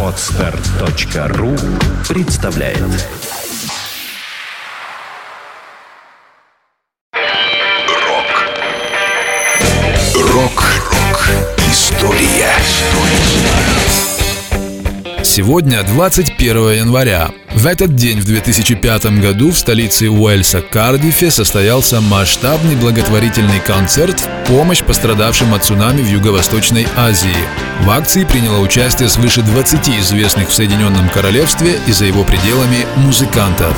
Отстар.ру 0.00 1.56
представляет. 2.08 2.78
Рок. 7.88 8.48
Рок-рок 10.14 11.28
История 11.68 12.54
Сегодня 15.34 15.82
21 15.82 16.70
января. 16.74 17.32
В 17.54 17.66
этот 17.66 17.96
день, 17.96 18.20
в 18.20 18.24
2005 18.24 19.20
году, 19.20 19.50
в 19.50 19.58
столице 19.58 20.08
Уэльса 20.08 20.62
Кардифе 20.62 21.28
состоялся 21.32 22.00
масштабный 22.00 22.76
благотворительный 22.76 23.58
концерт 23.58 24.20
в 24.20 24.46
помощь 24.46 24.84
пострадавшим 24.84 25.52
от 25.52 25.64
цунами 25.64 26.02
в 26.02 26.08
Юго-Восточной 26.08 26.86
Азии. 26.96 27.34
В 27.80 27.90
акции 27.90 28.24
приняло 28.24 28.60
участие 28.60 29.08
свыше 29.08 29.42
20 29.42 29.88
известных 29.98 30.50
в 30.50 30.54
Соединенном 30.54 31.08
Королевстве 31.08 31.80
и 31.88 31.90
за 31.90 32.04
его 32.04 32.22
пределами 32.22 32.86
музыкантов. 32.94 33.76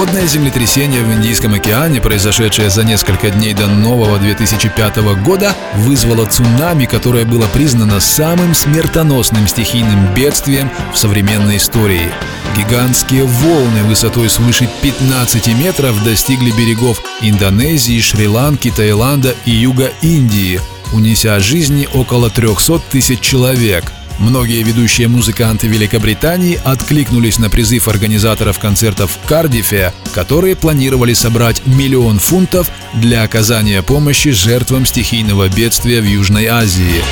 Подводное 0.00 0.26
землетрясение 0.26 1.02
в 1.02 1.12
Индийском 1.12 1.52
океане, 1.52 2.00
произошедшее 2.00 2.70
за 2.70 2.84
несколько 2.84 3.28
дней 3.28 3.52
до 3.52 3.66
нового 3.66 4.18
2005 4.18 4.96
года, 5.22 5.54
вызвало 5.74 6.24
цунами, 6.24 6.86
которое 6.86 7.26
было 7.26 7.46
признано 7.48 8.00
самым 8.00 8.54
смертоносным 8.54 9.46
стихийным 9.46 10.14
бедствием 10.14 10.70
в 10.94 10.96
современной 10.96 11.58
истории. 11.58 12.10
Гигантские 12.56 13.24
волны 13.24 13.82
высотой 13.82 14.30
свыше 14.30 14.70
15 14.80 15.48
метров 15.62 16.02
достигли 16.02 16.50
берегов 16.52 17.02
Индонезии, 17.20 18.00
Шри-Ланки, 18.00 18.70
Таиланда 18.70 19.36
и 19.44 19.50
юга 19.50 19.92
Индии, 20.00 20.62
унеся 20.94 21.38
жизни 21.40 21.86
около 21.92 22.30
300 22.30 22.78
тысяч 22.90 23.20
человек– 23.20 23.92
Многие 24.20 24.62
ведущие 24.62 25.08
музыканты 25.08 25.66
Великобритании 25.66 26.60
откликнулись 26.62 27.38
на 27.38 27.48
призыв 27.48 27.88
организаторов 27.88 28.58
концертов 28.58 29.12
в 29.12 29.26
Кардифе, 29.26 29.94
которые 30.12 30.56
планировали 30.56 31.14
собрать 31.14 31.62
миллион 31.66 32.18
фунтов 32.18 32.70
для 32.92 33.22
оказания 33.22 33.82
помощи 33.82 34.30
жертвам 34.30 34.84
стихийного 34.84 35.48
бедствия 35.48 36.02
в 36.02 36.04
Южной 36.04 36.46
Азии. 36.46 37.02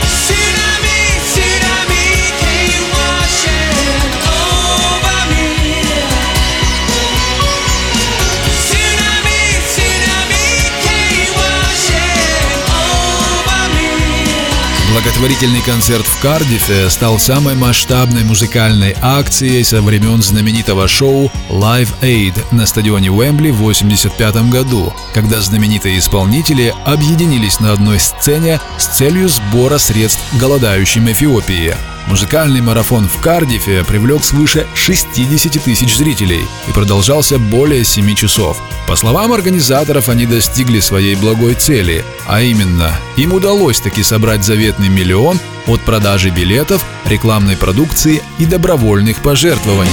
Благотворительный 15.09 15.62
концерт 15.62 16.05
в 16.05 16.20
Кардифе 16.20 16.91
стал 16.91 17.19
самой 17.19 17.55
масштабной 17.55 18.25
музыкальной 18.25 18.95
акцией 19.01 19.65
со 19.65 19.81
времен 19.81 20.23
знаменитого 20.23 20.87
шоу 20.87 21.33
Live 21.48 21.89
Aid 22.03 22.34
на 22.55 22.67
стадионе 22.67 23.11
Уэмбли 23.11 23.50
в 23.50 23.61
1985 23.61 24.50
году, 24.50 24.92
когда 25.15 25.41
знаменитые 25.41 25.98
исполнители 25.98 26.75
объединились 26.84 27.59
на 27.59 27.73
одной 27.73 27.98
сцене 27.98 28.61
с 28.77 28.98
целью 28.98 29.31
сбора 29.31 29.78
средств 29.78 30.20
голодающим 30.39 31.11
Эфиопии. 31.11 31.97
Музыкальный 32.09 32.62
марафон 32.62 33.06
в 33.06 33.20
Кардифе 33.20 33.84
привлек 33.84 34.25
свыше 34.25 34.67
60 34.75 35.62
тысяч 35.62 35.95
зрителей 35.95 36.41
и 36.67 36.73
продолжался 36.73 37.39
более 37.39 37.84
7 37.84 38.15
часов. 38.15 38.59
По 38.87 38.97
словам 38.97 39.32
организаторов, 39.32 40.09
они 40.09 40.25
достигли 40.25 40.81
своей 40.81 41.16
благой 41.16 41.53
цели, 41.53 42.03
а 42.27 42.41
именно, 42.41 42.93
им 43.19 43.34
удалось 43.34 43.81
таки 43.81 44.03
собрать 44.03 44.43
заветный 44.43 44.88
миллион 44.88 45.38
от 45.66 45.82
продажи 45.82 46.31
билетов, 46.31 46.82
рекламной 47.05 47.59
продукции 47.59 48.22
и 48.38 48.47
добровольных 48.47 49.19
пожертвований. 49.19 49.93